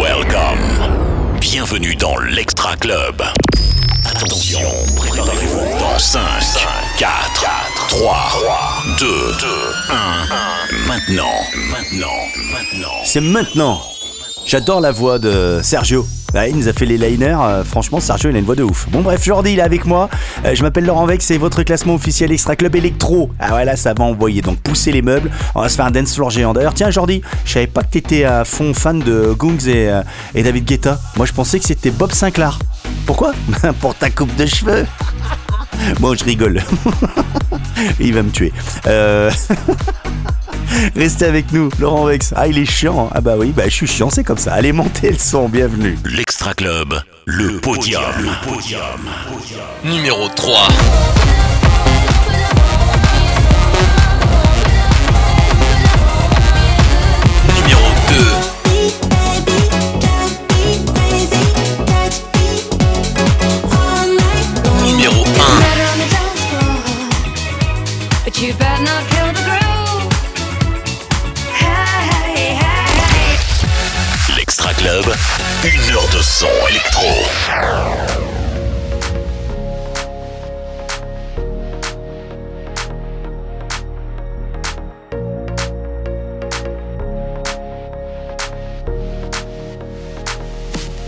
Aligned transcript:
Welcome. 0.00 1.38
Bienvenue 1.40 1.94
dans 1.94 2.16
l'Extra 2.18 2.74
Club. 2.76 3.22
Attention, 4.06 4.60
préparez-vous 4.96 5.78
dans 5.78 5.98
5, 5.98 6.20
4, 6.96 7.10
3, 7.88 8.16
2, 8.98 9.06
1. 9.90 10.86
Maintenant, 10.86 11.24
maintenant, 11.70 12.16
maintenant. 12.50 13.04
C'est 13.04 13.20
maintenant. 13.20 13.82
J'adore 14.48 14.80
la 14.80 14.92
voix 14.92 15.18
de 15.18 15.60
Sergio. 15.62 16.06
Ouais, 16.32 16.48
il 16.48 16.56
nous 16.56 16.68
a 16.68 16.72
fait 16.72 16.86
les 16.86 16.96
liners. 16.96 17.36
euh, 17.38 17.64
franchement, 17.64 18.00
Sergio, 18.00 18.30
il 18.30 18.36
a 18.36 18.38
une 18.38 18.46
voix 18.46 18.54
de 18.54 18.62
ouf. 18.62 18.88
Bon, 18.88 19.02
bref, 19.02 19.22
Jordi, 19.22 19.52
il 19.52 19.58
est 19.58 19.62
avec 19.62 19.84
moi. 19.84 20.08
Euh, 20.46 20.54
je 20.54 20.62
m'appelle 20.62 20.86
Laurent 20.86 21.04
Vex, 21.04 21.26
c'est 21.26 21.36
votre 21.36 21.62
classement 21.64 21.94
officiel 21.96 22.32
Extra 22.32 22.56
Club 22.56 22.74
Electro. 22.74 23.28
Ah 23.38 23.56
ouais, 23.56 23.66
là, 23.66 23.76
ça 23.76 23.92
va 23.92 24.04
envoyer. 24.04 24.40
Donc, 24.40 24.58
pousser 24.60 24.90
les 24.90 25.02
meubles. 25.02 25.30
On 25.54 25.60
va 25.60 25.68
se 25.68 25.76
faire 25.76 25.84
un 25.84 25.90
dance 25.90 26.14
floor 26.14 26.30
géant. 26.30 26.54
D'ailleurs, 26.54 26.72
tiens, 26.72 26.90
Jordi, 26.90 27.20
je 27.44 27.52
savais 27.52 27.66
pas 27.66 27.82
que 27.82 27.90
t'étais 27.90 28.24
à 28.24 28.46
fond 28.46 28.72
fan 28.72 29.00
de 29.00 29.34
Gungs 29.38 29.68
et, 29.68 29.90
euh, 29.90 30.00
et 30.34 30.42
David 30.42 30.64
Guetta. 30.64 30.98
Moi, 31.18 31.26
je 31.26 31.34
pensais 31.34 31.58
que 31.58 31.66
c'était 31.66 31.90
Bob 31.90 32.12
Sinclair. 32.12 32.58
Pourquoi? 33.04 33.32
Pour 33.82 33.94
ta 33.96 34.08
coupe 34.08 34.34
de 34.36 34.46
cheveux. 34.46 34.86
Bon, 36.00 36.14
je 36.14 36.24
rigole. 36.24 36.60
il 38.00 38.12
va 38.12 38.22
me 38.22 38.30
tuer. 38.30 38.52
Euh... 38.88 39.30
Restez 40.96 41.26
avec 41.26 41.52
nous, 41.52 41.68
Laurent 41.80 42.06
Vex. 42.06 42.32
Ah, 42.36 42.48
il 42.48 42.58
est 42.58 42.64
chiant. 42.64 43.10
Ah 43.12 43.20
bah 43.20 43.34
oui, 43.38 43.52
bah 43.54 43.64
je 43.66 43.74
suis 43.74 43.86
chiant, 43.86 44.10
c'est 44.10 44.24
comme 44.24 44.38
ça. 44.38 44.52
Allez, 44.52 44.72
montez 44.72 45.10
le 45.10 45.18
son, 45.18 45.48
bienvenue. 45.48 45.98
L'Extra 46.04 46.54
Club, 46.54 47.00
le 47.26 47.58
podium. 47.60 48.02
Le 48.18 48.48
podium. 48.48 48.80
Numéro 49.84 50.28
3. 50.28 50.68
Numéro 57.54 57.88
2. 58.42 58.47
Une 75.64 75.90
heure 75.90 76.08
de 76.10 76.22
son 76.22 76.46
électro. 76.68 77.08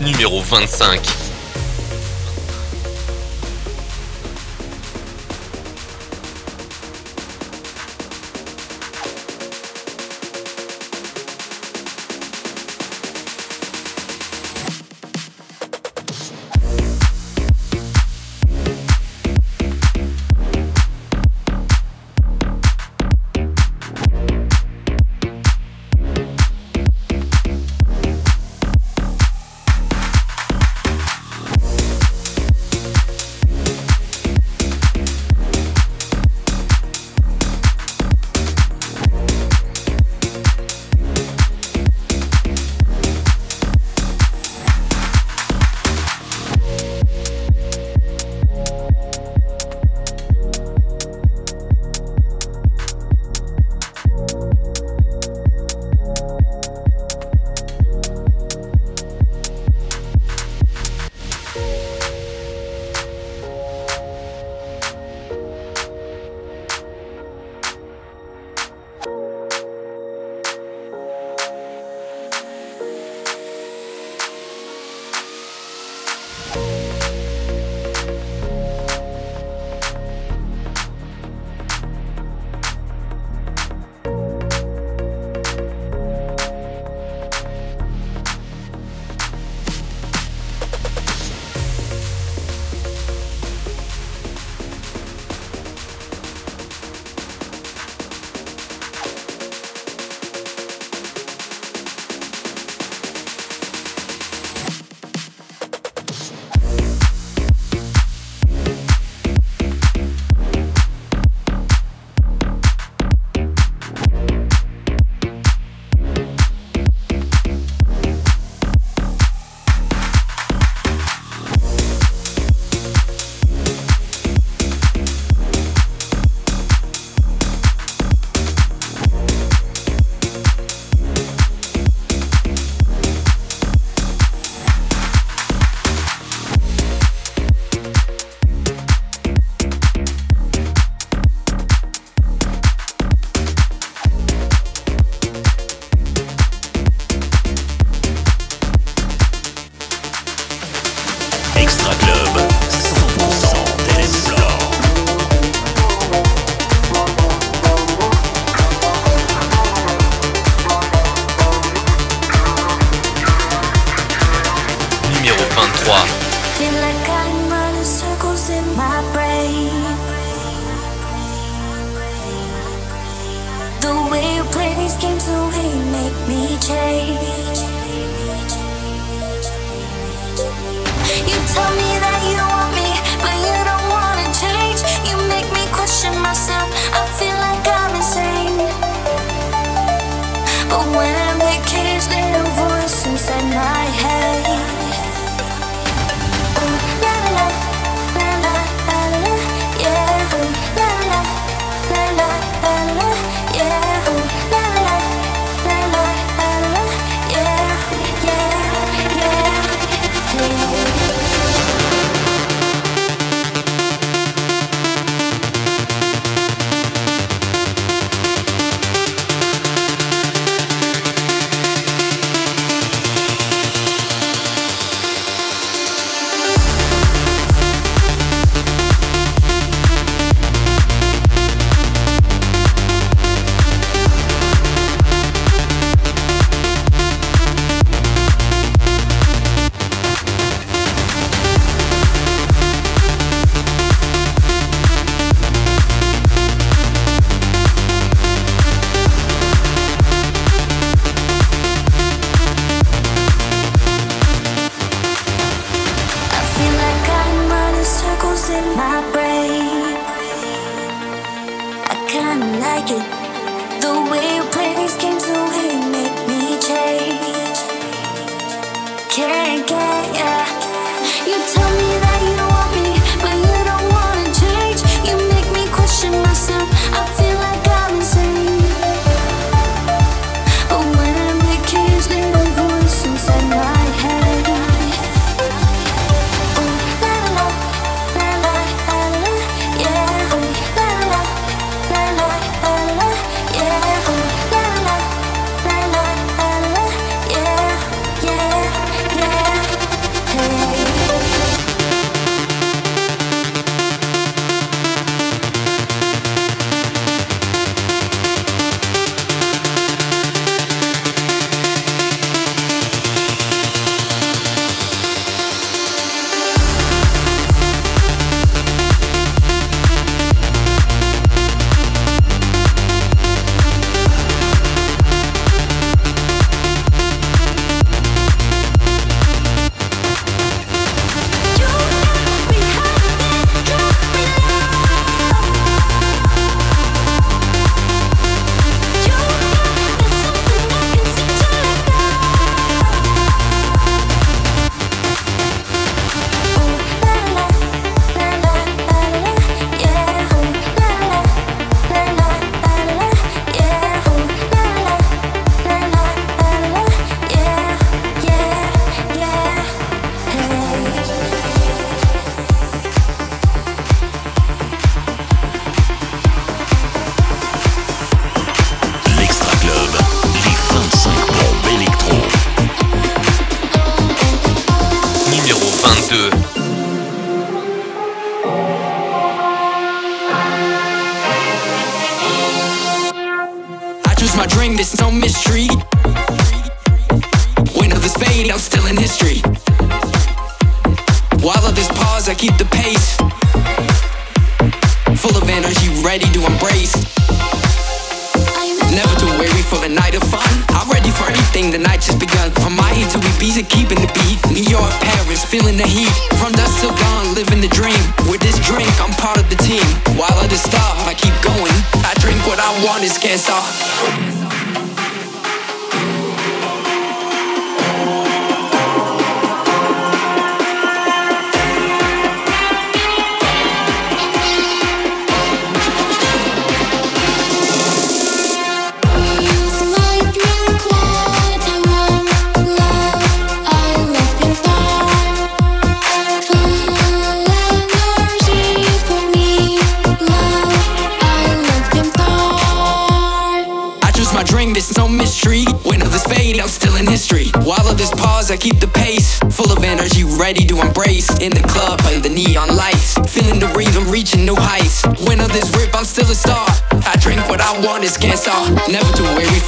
Numéro 0.01 0.41
25. 0.41 1.20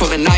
For 0.04 0.18
the 0.18 0.33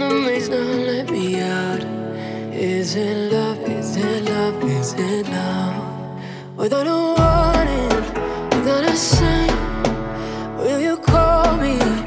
London 0.00 0.26
lights 0.26 0.48
don't 0.48 0.86
let 0.86 1.08
me 1.10 1.40
out. 1.40 1.82
Is 2.52 2.96
it 2.96 3.32
love? 3.32 3.58
Is 3.68 3.96
it 3.96 4.24
love? 4.24 4.64
Is 4.64 4.92
it 4.94 5.28
love? 5.28 6.18
Without 6.56 6.86
a 6.86 7.00
warning, 7.18 7.94
without 8.50 8.84
a 8.84 8.96
sign, 8.96 9.54
will 10.58 10.80
you 10.80 10.96
call 10.96 11.56
me? 11.58 12.03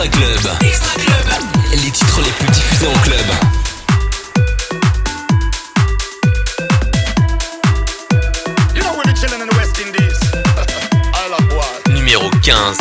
Extra 0.00 0.94
Club. 0.94 1.32
Les 1.72 1.90
titres 1.90 2.20
les 2.20 2.30
plus 2.30 2.48
diffusés 2.50 2.86
en 2.86 2.92
club. 3.00 3.18
Numéro 11.88 12.30
15. 12.42 12.78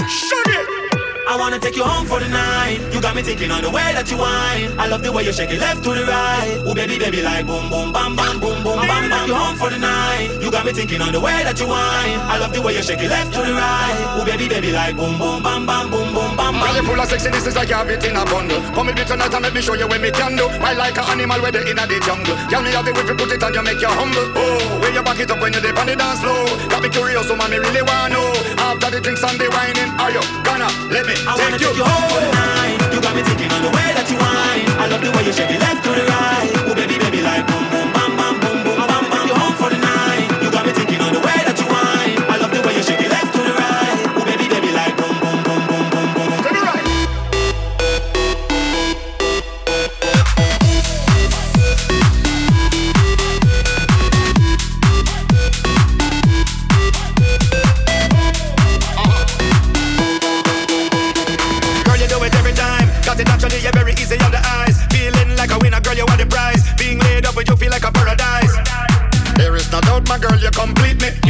I 1.37 1.39
wanna 1.39 1.59
take 1.59 1.75
you 1.75 1.83
home 1.83 2.07
for 2.07 2.19
the 2.19 2.27
night. 2.29 2.81
You 2.91 2.99
got 2.99 3.15
me 3.15 3.21
thinking 3.21 3.51
on 3.51 3.61
the 3.61 3.69
way 3.69 3.93
that 3.93 4.09
you 4.09 4.17
whine. 4.17 4.73
I 4.73 4.89
love 4.89 5.03
the 5.05 5.13
way 5.13 5.21
you 5.21 5.31
shake 5.31 5.53
it 5.53 5.61
left 5.61 5.83
to 5.85 5.93
the 5.93 6.01
right. 6.01 6.57
Oh 6.65 6.73
baby, 6.73 6.97
baby, 6.97 7.21
like 7.21 7.45
boom, 7.45 7.69
boom, 7.69 7.93
bam, 7.93 8.17
bam, 8.17 8.41
boom, 8.41 8.65
boom, 8.65 8.81
bam, 8.81 9.05
bam. 9.05 9.29
You 9.29 9.37
home 9.37 9.53
for 9.53 9.69
the 9.69 9.77
night. 9.77 10.33
You 10.41 10.49
got 10.49 10.65
me 10.65 10.73
thinking 10.73 10.97
on 10.97 11.13
the 11.13 11.21
way 11.21 11.45
that 11.45 11.53
you 11.61 11.69
whine. 11.69 12.17
I 12.25 12.41
love 12.41 12.57
the 12.57 12.61
way 12.65 12.73
you 12.73 12.81
shake 12.81 13.05
it 13.05 13.13
left 13.13 13.37
to 13.37 13.45
the 13.45 13.53
right. 13.53 14.17
Oh 14.17 14.25
baby, 14.25 14.49
baby, 14.49 14.73
like 14.73 14.97
boom, 14.97 15.13
boom, 15.21 15.45
bam, 15.45 15.69
bam, 15.69 15.93
boom, 15.93 16.09
boom, 16.09 16.33
bam, 16.33 16.57
Girl, 16.57 16.73
you 16.73 16.81
bam. 16.81 16.85
full 16.89 17.01
of 17.05 17.05
sexy, 17.05 17.29
this 17.29 17.45
is 17.45 17.53
like 17.53 17.69
you 17.69 17.77
have 17.77 17.85
in 17.85 18.17
a 18.17 18.25
bundle. 18.25 18.57
Come 18.73 18.89
with 18.89 18.97
me 18.97 19.05
tonight 19.05 19.29
and 19.29 19.43
let 19.45 19.53
me 19.53 19.61
show 19.61 19.77
you 19.77 19.85
what 19.85 20.01
me 20.01 20.09
can 20.09 20.33
do. 20.41 20.49
I 20.65 20.73
like 20.73 20.97
an 20.97 21.05
animal 21.05 21.37
where 21.45 21.53
they 21.53 21.61
in 21.69 21.77
the 21.77 21.97
jungle. 22.01 22.33
Tell 22.49 22.65
me 22.65 22.73
how 22.73 22.81
the 22.81 22.97
way 22.97 23.05
you 23.05 23.13
put 23.13 23.29
it 23.29 23.45
on, 23.45 23.53
you 23.53 23.61
make 23.61 23.77
you 23.77 23.93
humble. 23.93 24.25
Oh, 24.33 24.81
when 24.81 24.89
you 24.97 25.05
back 25.05 25.21
it 25.21 25.29
up 25.29 25.37
when 25.37 25.53
you 25.53 25.61
dip 25.61 25.77
on 25.77 25.85
the 25.85 25.93
dance 25.93 26.17
floor. 26.17 26.49
Got 26.65 26.81
me 26.81 26.89
curious, 26.89 27.29
so 27.29 27.37
mommy 27.37 27.61
really 27.61 27.85
wanna 27.85 28.17
know. 28.17 28.25
After 28.57 28.89
the 28.89 29.05
drinks 29.05 29.21
and 29.21 29.37
the 29.37 29.45
whining, 29.53 29.93
are 30.01 30.09
you 30.09 30.25
gonna 30.41 30.65
let 30.89 31.05
me 31.05 31.13
I 31.27 31.35
wanna 31.35 31.59
take 31.59 31.67
take 31.67 31.75
you 31.75 31.83
home 31.83 32.07
for 32.09 32.21
the 32.23 32.31
night. 32.31 32.93
You 32.93 33.01
got 33.01 33.13
me 33.13 33.21
thinking 33.21 33.51
on 33.51 33.61
the 33.61 33.67
way 33.75 33.91
that 33.91 34.07
you 34.07 34.15
whine. 34.15 34.63
I 34.79 34.87
love 34.87 35.03
the 35.03 35.11
way 35.11 35.25
you 35.27 35.33
shake 35.33 35.51
it 35.51 35.59
left 35.59 35.83
to 35.83 35.91
the 35.91 36.05
right. 36.07 36.56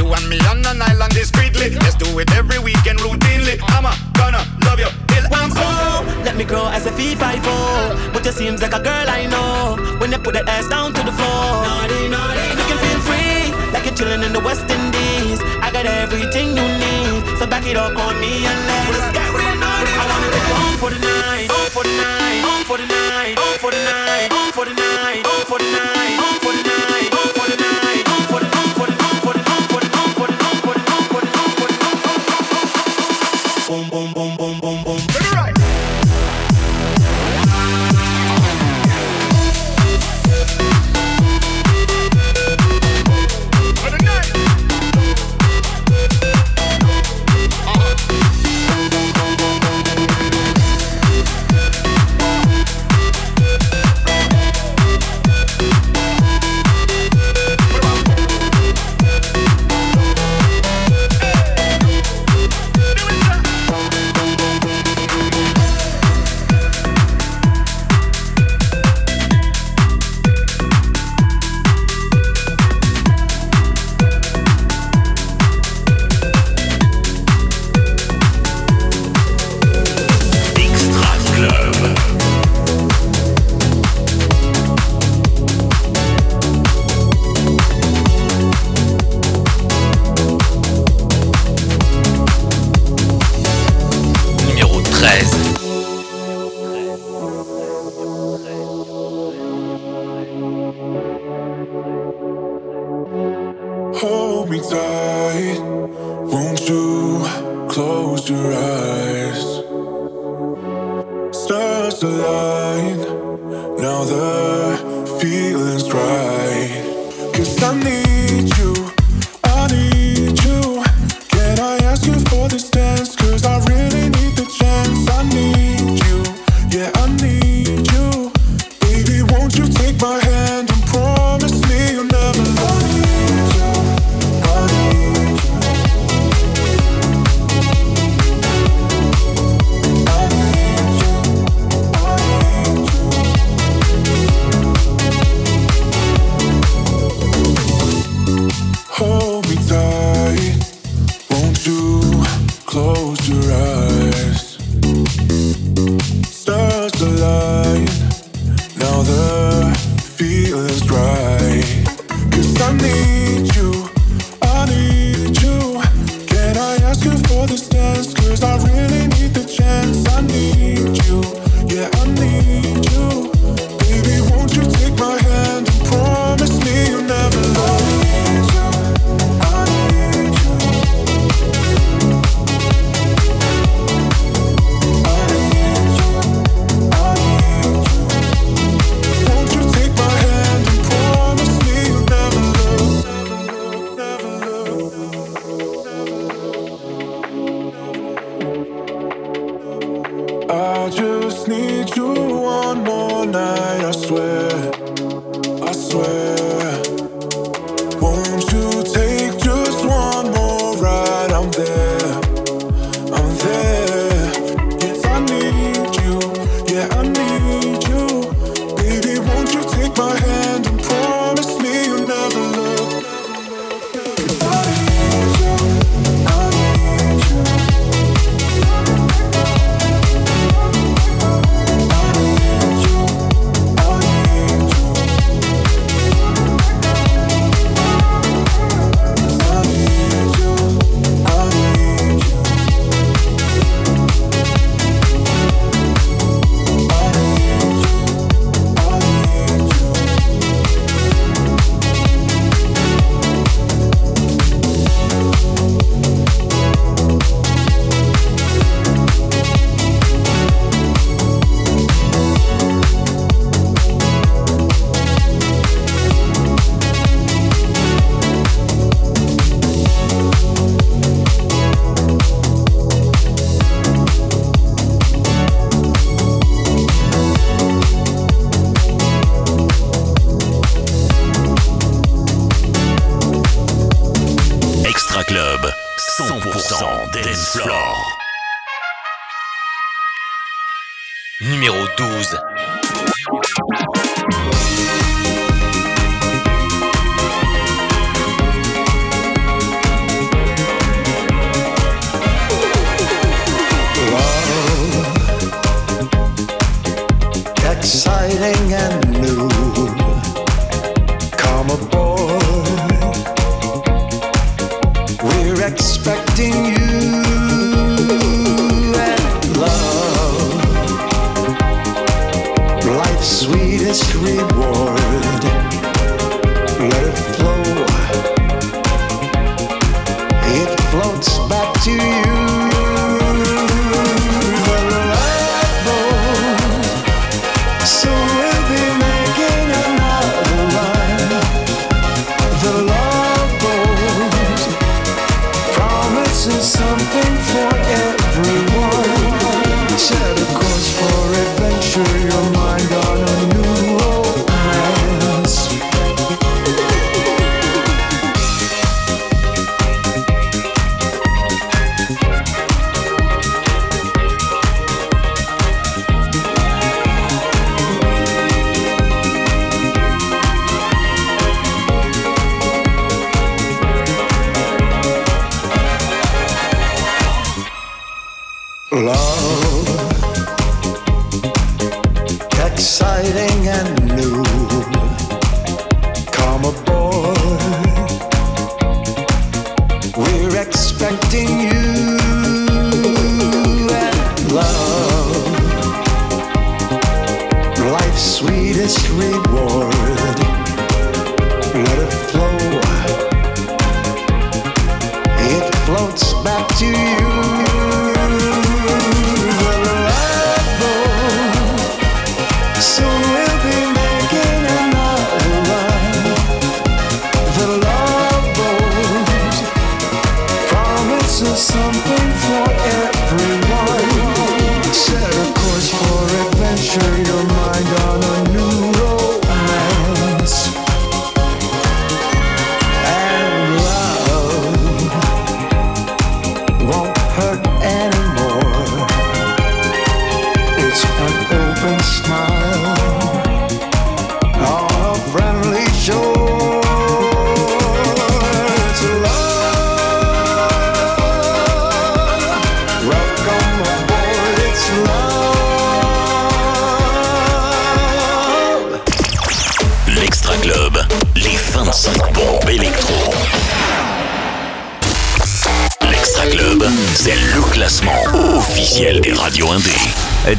You 0.07 0.13
and 0.13 0.29
me 0.29 0.39
on 0.47 0.63
an 0.63 0.81
island 0.81 1.11
discreetly. 1.11 1.75
Let's 1.83 1.95
do 1.95 2.07
it 2.19 2.31
every 2.31 2.59
weekend 2.59 2.99
routinely. 2.99 3.59
I'm 3.75 3.83
a 3.83 3.91
gonna 4.15 4.39
love 4.63 4.79
you 4.79 4.87
till 5.11 5.27
I'm 5.35 5.51
So 5.51 5.59
old. 5.59 6.23
let 6.23 6.37
me 6.37 6.45
grow 6.45 6.63
as 6.71 6.85
a 6.85 6.93
fee 6.93 7.13
five 7.13 7.43
oh. 7.43 7.91
But 8.13 8.23
you 8.23 8.31
seems 8.31 8.61
like 8.61 8.71
a 8.71 8.79
girl 8.79 9.03
I 9.03 9.27
know. 9.27 9.75
When 9.99 10.13
you 10.13 10.19
put 10.19 10.33
that 10.35 10.47
ass 10.47 10.69
down 10.69 10.93
to 10.93 11.03
the 11.03 11.11
floor, 11.11 11.43
naughty, 11.67 12.07
naughty, 12.07 12.47
you 12.55 12.65
can 12.71 12.79
feel 12.79 12.99
free, 13.03 13.51
like 13.75 13.83
you're 13.83 13.95
chilling 13.99 14.23
in 14.23 14.31
the 14.31 14.39
West 14.39 14.63
Indies. 14.71 15.43
I 15.59 15.75
got 15.75 15.85
everything 15.85 16.55
you 16.55 16.67
need, 16.79 17.27
so 17.35 17.43
back 17.45 17.67
it 17.67 17.75
up 17.75 17.99
on 17.99 18.15
me 18.23 18.47
and 18.47 18.59
let's 18.63 19.11
get 19.11 19.27
real 19.35 19.59
naughty. 19.59 19.91
I 19.91 20.03
wanna 20.07 20.29
take 20.31 20.47
you 20.47 20.55
home 20.55 20.77
for 20.79 20.89
the 20.95 20.99
night, 21.03 21.51
home 21.51 21.71
for 21.75 21.83
the 21.83 21.91
night, 21.99 22.39
home 22.47 22.63
for 22.63 22.77
the 22.79 22.87
night, 22.87 23.35
home 23.35 23.59
for 23.59 23.71
the 23.75 23.81
night, 23.83 24.31
home 24.31 24.51
for 24.55 24.63
the 24.63 24.71
night, 24.71 25.27
home 25.27 25.43
for 25.43 25.59
the 25.59 25.67
night, 25.67 26.15
home 26.15 26.39
for 26.39 26.51
the 26.55 26.63
night, 26.63 26.66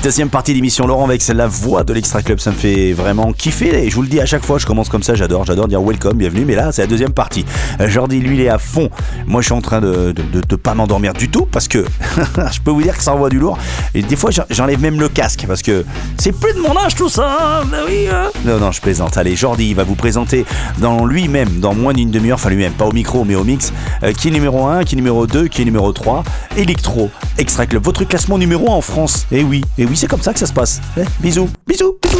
deuxième 0.08 0.30
partie 0.30 0.54
d'émission 0.54 0.86
Laurent 0.86 1.04
avec 1.04 1.22
la 1.28 1.46
voix 1.46 1.84
de 1.84 1.92
l'Extra 1.92 2.22
Club, 2.22 2.40
ça 2.40 2.50
me 2.50 2.56
fait 2.56 2.94
vraiment 2.94 3.30
kiffer. 3.34 3.84
Et 3.84 3.90
je 3.90 3.94
vous 3.94 4.00
le 4.00 4.08
dis 4.08 4.20
à 4.20 4.24
chaque 4.24 4.42
fois, 4.42 4.56
je 4.56 4.64
commence 4.64 4.88
comme 4.88 5.02
ça, 5.02 5.14
j'adore, 5.14 5.44
j'adore 5.44 5.68
dire 5.68 5.82
welcome, 5.82 6.16
bienvenue, 6.16 6.46
mais 6.46 6.54
là 6.54 6.72
c'est 6.72 6.80
la 6.80 6.86
deuxième 6.86 7.12
partie. 7.12 7.44
Euh, 7.78 7.90
Jordi 7.90 8.18
lui 8.18 8.36
il 8.36 8.40
est 8.40 8.48
à 8.48 8.56
fond, 8.56 8.88
moi 9.28 9.40
je 9.42 9.46
suis 9.46 9.54
en 9.54 9.60
train 9.60 9.80
de, 9.80 10.12
de, 10.12 10.22
de- 10.22 10.40
de 10.40 10.56
pas 10.56 10.74
m'endormir 10.74 11.12
du 11.12 11.28
tout 11.28 11.46
parce 11.50 11.68
que 11.68 11.84
je 12.52 12.60
peux 12.60 12.70
vous 12.70 12.82
dire 12.82 12.96
que 12.96 13.02
ça 13.02 13.12
envoie 13.12 13.28
du 13.30 13.38
lourd 13.38 13.58
et 13.94 14.02
des 14.02 14.16
fois 14.16 14.30
j'en- 14.30 14.44
j'enlève 14.50 14.80
même 14.80 14.98
le 14.98 15.08
casque 15.08 15.44
parce 15.46 15.62
que 15.62 15.84
c'est 16.18 16.32
plus 16.32 16.52
de 16.54 16.60
mon 16.60 16.76
âge 16.76 16.94
tout 16.94 17.08
ça, 17.08 17.62
hein, 17.62 17.66
oui. 17.86 18.08
hein. 18.12 18.30
Non 18.44 18.58
non 18.58 18.72
je 18.72 18.80
plaisante, 18.80 19.16
allez 19.16 19.36
Jordi 19.36 19.68
il 19.70 19.74
va 19.74 19.84
vous 19.84 19.94
présenter 19.94 20.44
dans 20.78 21.04
lui-même, 21.06 21.60
dans 21.60 21.74
moins 21.74 21.92
d'une 21.92 22.10
demi-heure, 22.10 22.36
enfin 22.36 22.50
lui-même, 22.50 22.72
pas 22.72 22.86
au 22.86 22.92
micro 22.92 23.24
mais 23.24 23.34
au 23.34 23.44
mix, 23.44 23.72
euh, 24.02 24.12
qui 24.12 24.28
est 24.28 24.30
numéro 24.30 24.66
1, 24.66 24.84
qui 24.84 24.94
est 24.94 24.96
numéro 24.96 25.26
2, 25.26 25.48
qui 25.48 25.62
est 25.62 25.64
numéro 25.64 25.92
3, 25.92 26.24
Electro, 26.56 27.10
Extra 27.36 27.66
Club, 27.66 27.84
votre 27.84 28.04
classement 28.04 28.38
numéro 28.38 28.70
1 28.70 28.74
en 28.76 28.80
France, 28.80 29.26
et 29.30 29.42
oui, 29.44 29.62
et 29.76 29.84
oui 29.84 29.96
c'est 29.96 30.06
comme 30.08 30.22
ça 30.22 30.32
que 30.32 30.38
ça 30.38 30.46
se 30.46 30.52
passe. 30.52 30.80
Eh, 30.96 31.02
bisous, 31.20 31.48
bisous, 31.66 31.96
bisous. 32.02 32.18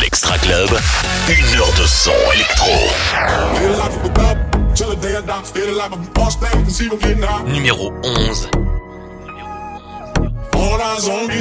L'Extra 0.00 0.36
Club, 0.38 0.68
une 1.28 1.58
heure 1.58 1.72
de 1.78 1.86
son 1.86 2.10
électro. 2.34 2.72
Numéro 7.42 7.90
11. 8.04 8.48
All 10.54 10.80
eyes 10.80 11.08
on 11.08 11.26
me, 11.26 11.34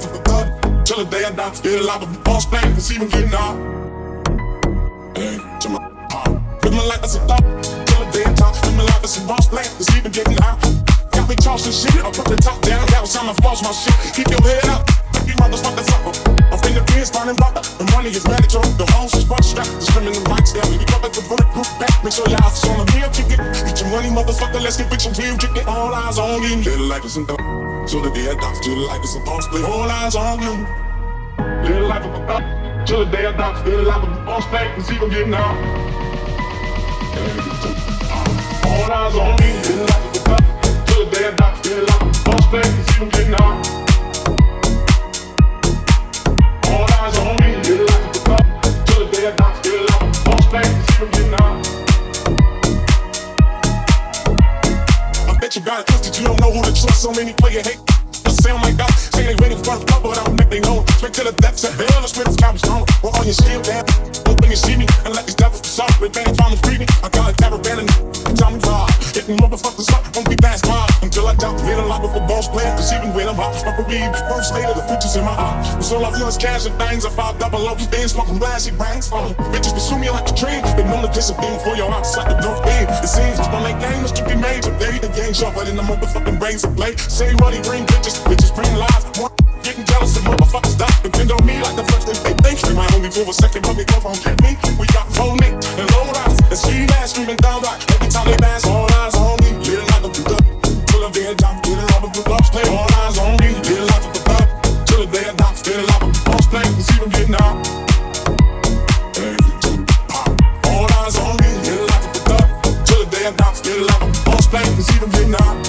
from 0.00 0.12
the 0.16 0.22
club. 0.24 0.86
Till 0.86 1.04
the 1.04 1.10
day 1.10 1.22
I 1.22 1.30
die, 1.32 1.52
get 1.62 1.80
alive 1.80 2.00
the 2.00 2.18
boss 2.20 2.46
bang, 2.46 2.72
cause 2.72 2.90
even 2.90 3.08
getting 3.08 3.34
out. 3.34 3.56
Hey, 5.14 5.36
to 5.60 5.68
my 5.68 5.84
heart. 6.08 6.64
Living 6.64 6.80
like 6.88 7.02
that's 7.02 7.16
a 7.16 7.20
thought. 7.28 7.44
Till 7.84 8.06
the 8.06 8.10
day 8.10 8.24
I 8.24 8.32
die, 8.32 8.84
like 8.84 9.04
it's 9.04 9.18
a 9.18 9.26
boss 9.26 9.48
bang, 9.48 9.68
cause 9.76 9.94
even 9.94 10.10
getting 10.10 10.40
out. 10.40 10.56
Got 11.12 11.28
me 11.28 11.36
tossing 11.36 11.76
shit, 11.76 12.02
I 12.02 12.10
put 12.10 12.24
the 12.24 12.38
top 12.40 12.62
down, 12.62 12.86
got 12.88 13.04
time 13.04 13.28
to 13.28 13.42
boss 13.42 13.62
my 13.62 13.70
shit. 13.70 14.14
Keep 14.14 14.30
your 14.30 14.40
head 14.40 14.64
up, 14.64 14.88
you 15.28 15.36
motherfuckers 15.36 15.88
up. 15.92 16.08
I'm 16.48 16.58
finna 16.64 16.80
be 16.88 17.04
starting 17.04 17.36
block 17.36 17.54
The 17.54 17.84
money 17.92 18.08
is 18.08 18.24
mandatory, 18.24 18.72
the 18.80 18.86
homes 18.96 19.12
is 19.14 19.28
strapped. 19.44 19.68
The 19.76 19.84
swimming 19.92 20.16
the 20.16 20.24
lights 20.32 20.52
down, 20.56 20.72
you 20.72 20.80
got 20.88 21.04
the 21.04 21.12
back. 21.78 21.92
Make 22.02 22.16
sure 22.16 22.28
your 22.28 22.40
is 22.40 22.64
on 22.64 22.80
the 22.80 22.86
real 22.96 23.10
ticket. 23.12 23.38
Get 23.38 23.76
your 23.80 23.90
money, 23.92 24.08
motherfucker, 24.08 24.60
let's 24.64 24.76
get 24.80 24.90
with 24.90 25.04
your 25.04 25.12
real 25.20 25.36
ticket. 25.36 25.66
All 25.68 25.92
eyes 25.92 26.18
on 26.18 26.42
you. 26.42 26.56
Little 26.64 26.88
it's 27.04 27.16
a 27.16 27.26
dog. 27.26 27.38
Till 27.88 28.02
the 28.02 28.10
day 28.10 28.28
I 28.28 28.34
die, 28.34 28.60
till 28.64 28.88
eyes 29.90 30.14
you. 30.44 30.56
Little 33.68 33.84
life 33.84 34.04
the 34.12 34.28
life. 34.52 34.68
Cause 34.76 34.92
even 34.92 35.08
getting 35.10 35.34
out. 35.34 35.56
All 38.66 38.90
eyes 38.90 39.14
on 39.14 39.36
me. 39.40 39.50
Little 39.68 39.88
life 39.88 40.04
of 40.04 40.24
a. 40.24 40.84
Till 40.86 41.04
the 41.04 41.10
day 41.10 41.26
I 41.26 41.32
die, 41.36 41.56
still 41.60 41.84
life 41.84 42.02
of 42.02 42.16
a 42.16 42.16
boss 42.16 42.16
play. 42.16 42.16
Cause 42.16 42.16
even 42.16 42.16
getting. 42.16 42.16
All 42.16 42.16
eyes 42.16 42.16
on 42.16 42.16
me. 42.16 42.16
Little 42.16 42.16
life 42.16 42.16
of 42.16 42.16
a. 42.16 42.16
Till 42.16 42.16
the 42.16 42.16
day 42.16 42.16
I 42.16 42.16
die, 42.16 42.16
still 42.16 42.16
life 42.16 42.16
of 42.16 42.16
a 42.16 42.24
boss 42.24 42.46
play. 42.48 42.62
Cause 42.62 42.96
even 42.96 43.08
getting. 43.08 43.77
Motherfuckers 69.48 69.92
up, 69.92 70.14
won't 70.14 70.28
be 70.28 70.36
past 70.36 70.66
five 70.66 70.97
I 71.28 71.34
doubt. 71.36 71.60
Made 71.60 71.76
a 71.76 71.84
lot 71.84 72.00
before 72.00 72.24
boss 72.24 72.48
player, 72.48 72.72
cause 72.72 72.88
even 72.96 73.12
when 73.12 73.28
I'm 73.28 73.36
hot, 73.36 73.52
my 73.60 73.76
believe 73.76 74.08
first 74.32 74.56
later, 74.56 74.72
the 74.72 74.80
pictures 74.88 75.12
in 75.12 75.28
my 75.28 75.36
heart. 75.36 75.60
Was 75.76 75.92
all 75.92 76.00
I 76.00 76.10
feel 76.16 76.26
is 76.26 76.40
cash 76.40 76.64
and 76.64 76.72
things. 76.80 77.04
I 77.04 77.10
five 77.12 77.38
double 77.38 77.68
up, 77.68 77.76
bands, 77.92 78.16
smoking 78.16 78.38
glassy 78.38 78.72
bangs. 78.72 79.12
Uh, 79.12 79.36
bitches 79.52 79.76
pursue 79.76 79.98
me 80.00 80.08
like 80.08 80.24
a 80.24 80.34
dream. 80.34 80.64
Been 80.72 80.88
known 80.88 81.04
to 81.04 81.12
disappear 81.12 81.52
for 81.60 81.76
your 81.76 81.92
like 81.92 82.32
a 82.32 82.40
dope 82.40 82.64
beam. 82.64 82.88
It 83.04 83.12
seems 83.12 83.36
don't 83.52 83.60
make 83.60 83.76
games 83.76 84.10
to 84.16 84.24
be 84.24 84.36
made 84.40 84.64
today. 84.64 84.96
The 84.96 85.12
game 85.12 85.36
sharper 85.36 85.68
than 85.68 85.76
the 85.76 85.84
motherfucking 85.84 86.40
brains 86.40 86.64
of 86.64 86.72
play. 86.74 86.96
Say 86.96 87.34
running 87.36 87.60
green 87.60 87.84
bitches, 87.84 88.16
bitches 88.24 88.54
bring 88.56 88.72
lies. 88.80 89.04
One 89.20 89.32
Getting 89.62 89.84
jealous 89.84 90.16
of 90.16 90.24
motherfuckers 90.24 90.78
that 90.78 90.96
depend 91.02 91.30
on 91.32 91.44
me 91.44 91.60
like 91.60 91.76
the 91.76 91.84
first 91.92 92.08
thing 92.08 92.16
they 92.24 92.32
think. 92.40 92.56
They 92.64 92.72
might 92.72 92.94
only 92.94 93.10
for 93.10 93.28
a 93.28 93.34
second, 93.36 93.68
but 93.68 93.76
they 93.76 93.84
come 93.84 94.06
on 94.06 94.16
get 94.24 94.40
me. 94.40 94.56
We 94.80 94.86
got 94.96 95.04
Nick 95.44 95.52
and 95.76 95.88
low 95.92 96.08
rise 96.08 96.40
and 96.48 96.56
ski 96.56 96.86
mask 96.88 97.20
streaming 97.20 97.36
down 97.36 97.60
right. 97.60 97.76
Every 97.92 98.08
time 98.08 98.26
they 98.30 98.38
pass, 98.38 98.64
all 98.64 98.88
eyes 98.96 99.14
on 99.16 99.36
me. 99.44 99.52
Little 99.68 99.84
the 99.84 99.87
till 101.28 101.36
the 101.36 101.44
day 101.44 101.48
I 101.48 101.52
die. 101.52 101.60
Little 101.68 102.00
the 102.00 102.22
good 102.22 102.44
play 102.52 102.64
all 102.68 102.88
eyes 102.94 103.18
on 103.18 103.36
me. 103.38 103.48
Little 103.48 103.86
like 103.86 104.02
the 104.12 104.20
good 104.24 104.86
till 104.86 105.00
the 105.00 105.12
day 105.12 105.28
I 105.28 105.34
die. 105.34 105.52
Little 105.66 105.86
like 105.86 106.00
the 106.00 106.20
boss 106.24 106.46
play, 106.46 106.64
see 106.80 106.98
them 106.98 107.10
getting 107.10 107.34
out. 107.34 107.56
All 110.64 110.88
eyes 111.04 111.16
on 111.18 111.36
me. 111.36 111.48
Little 111.64 111.86
like 111.86 112.06
the 112.12 112.20
good 112.28 112.86
till 112.86 113.04
the 113.04 113.10
day 113.10 113.26
I 113.26 113.32
die. 113.32 113.52
Little 113.64 113.86
like 113.86 114.00
the 114.00 114.22
boss 114.24 114.46
play, 114.46 114.64
see 114.80 114.98
them 114.98 115.10
getting 115.10 115.34
out. 115.34 115.67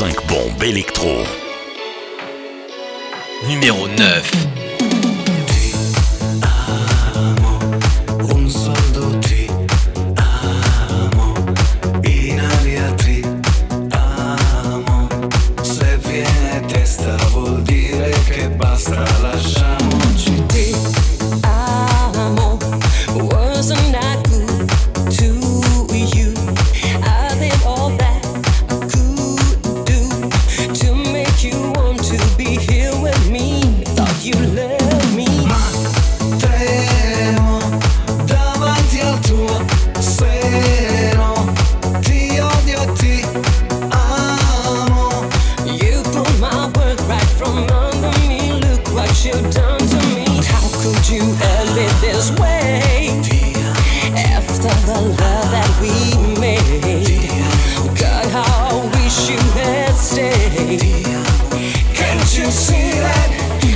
5 0.00 0.26
bombes 0.28 0.62
électro. 0.62 1.10
Numéro 3.46 3.86
9. 3.86 4.59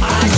I 0.06 0.33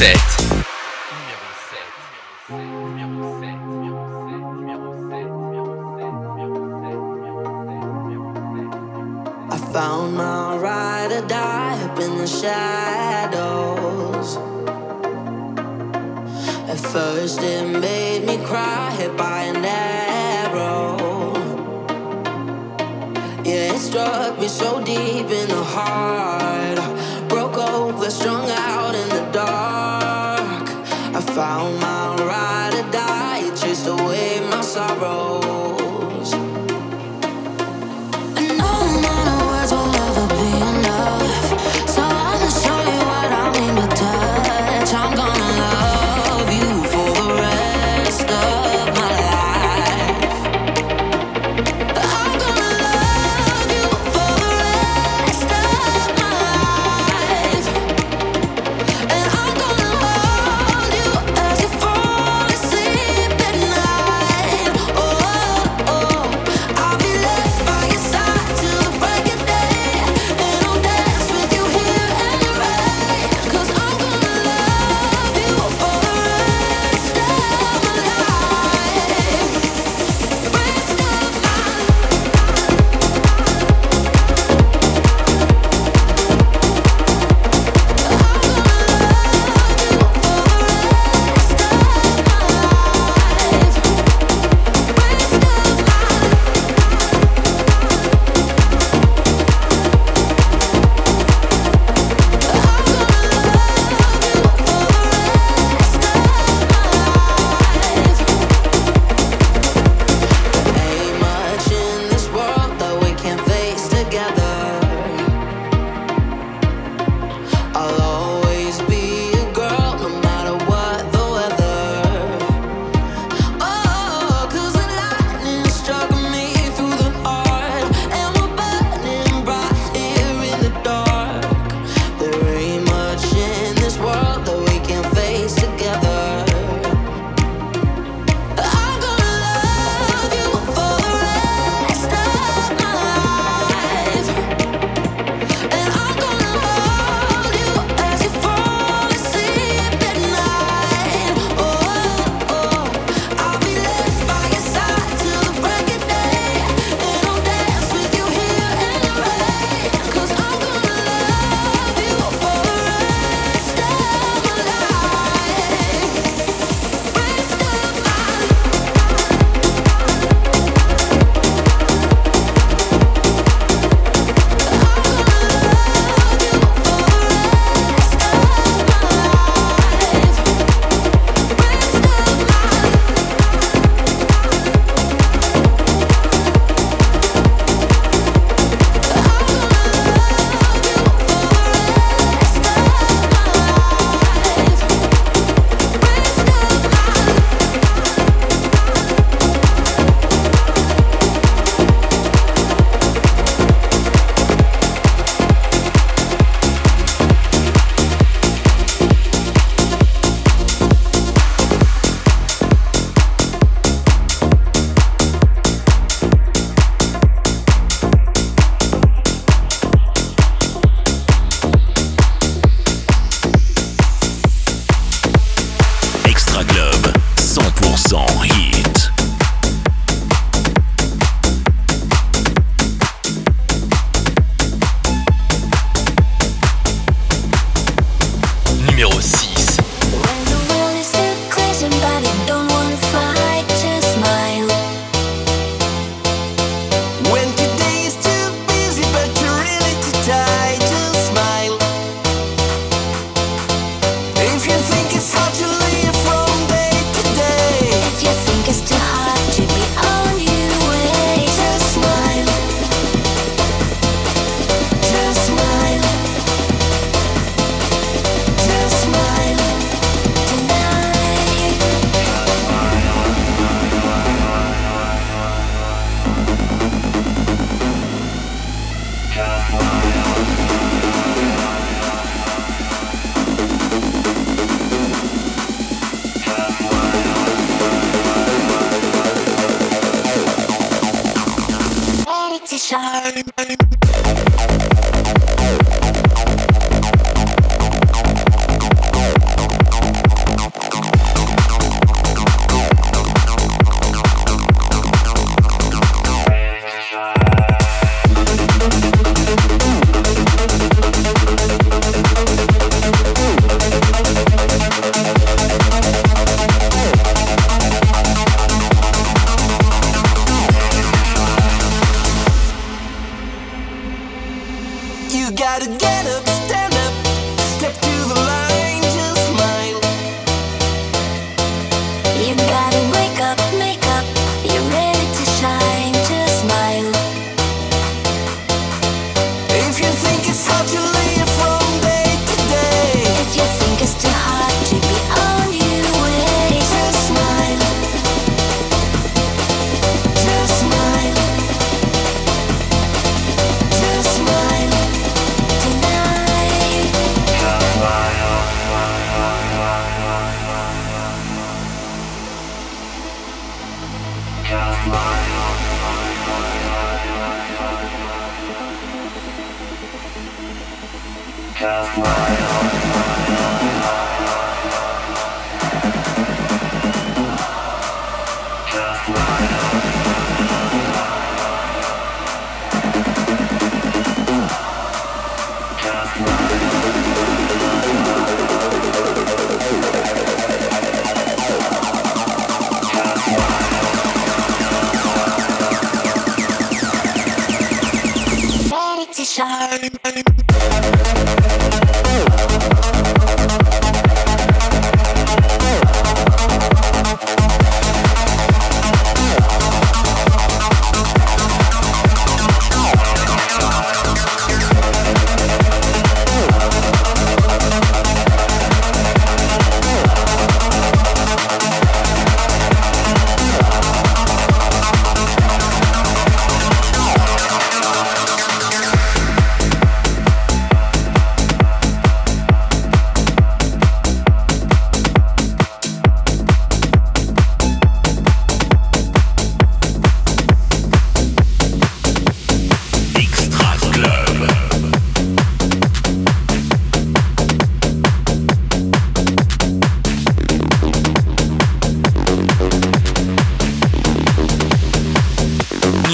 Numéro 0.00 0.59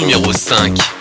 Numéro 0.06 0.32
5. 0.32 0.95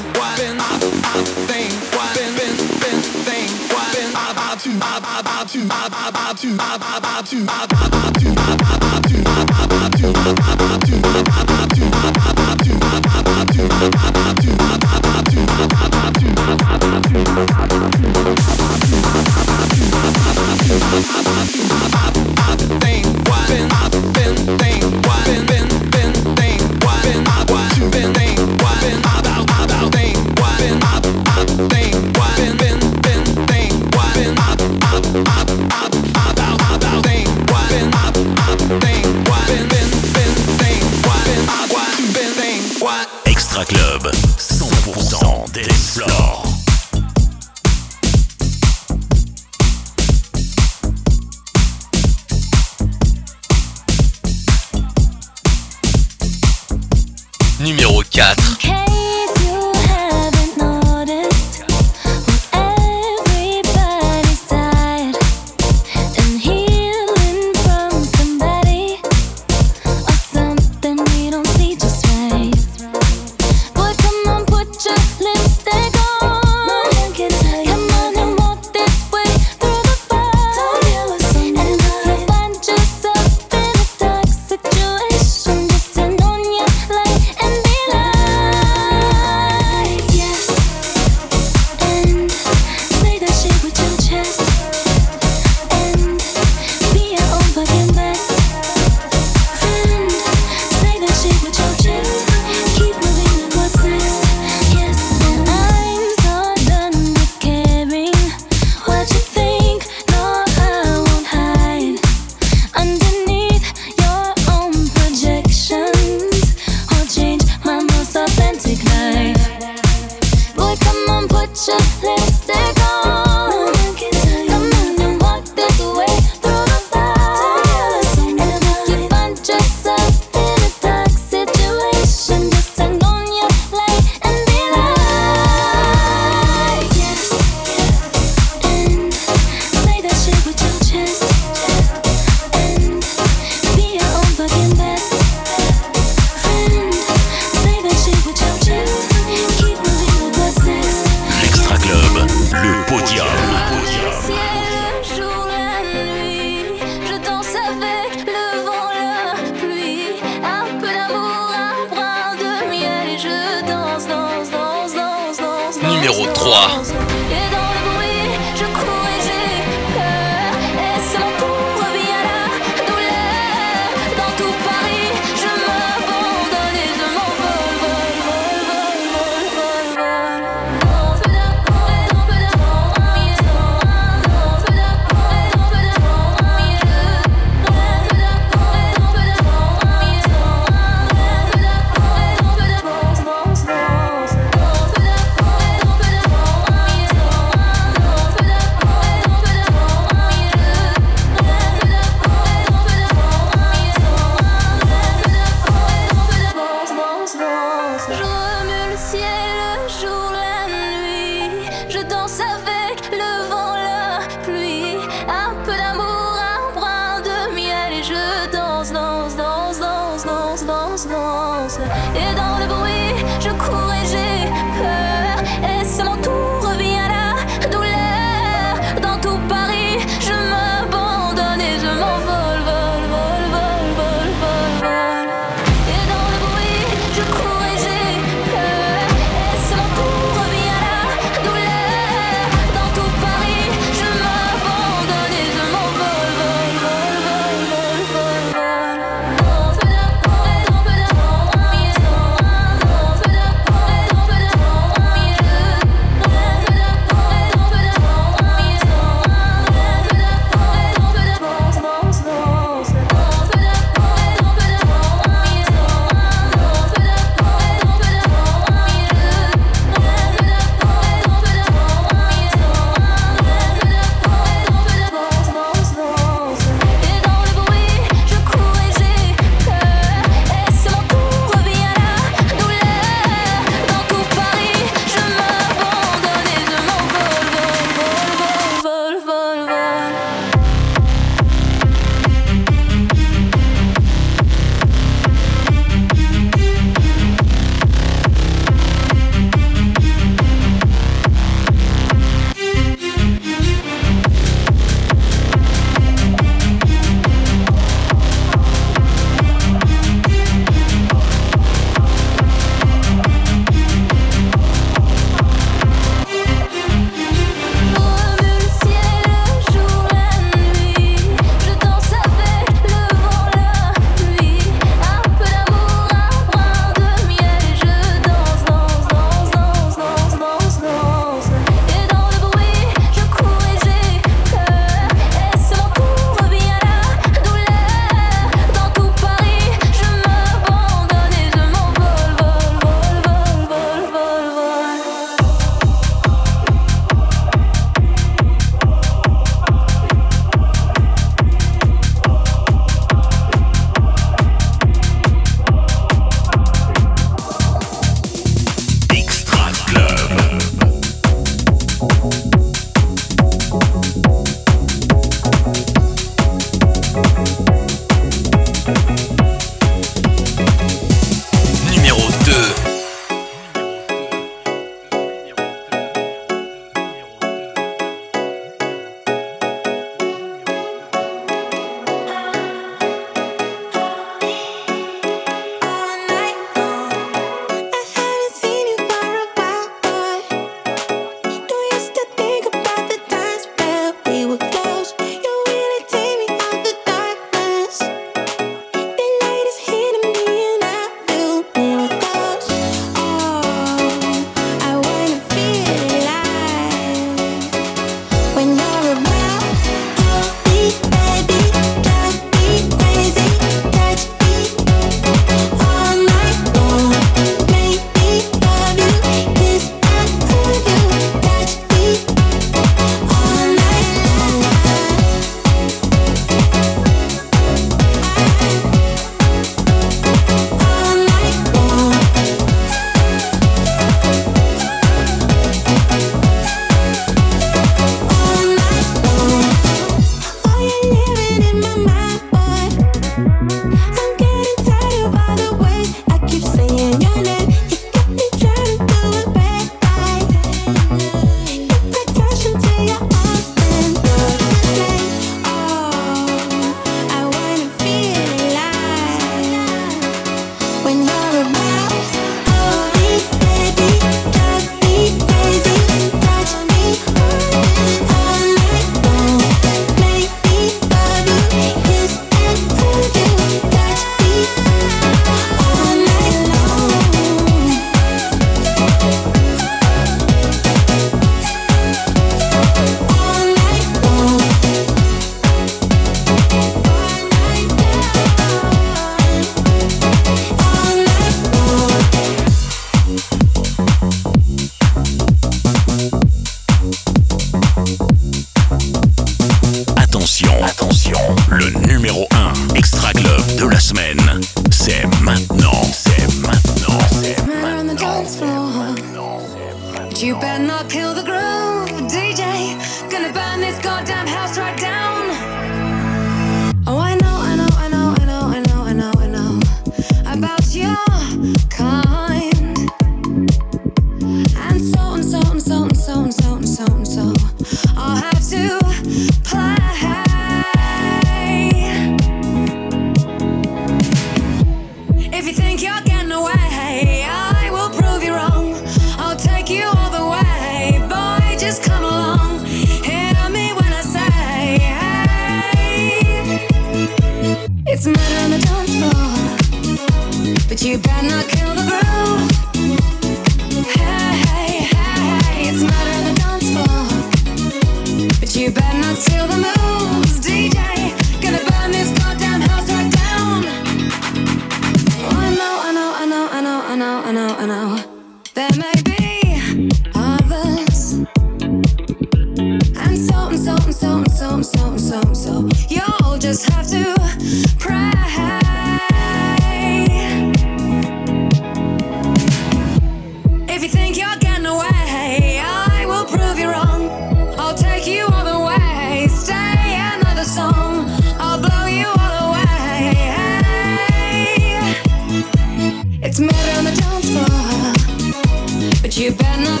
Murder 596.61 596.97
on 596.97 597.05
the 597.05 597.11
dance 597.11 597.49
floor, 597.49 599.13
but 599.21 599.35
you 599.37 599.51
better 599.51 599.81
not 599.81 600.00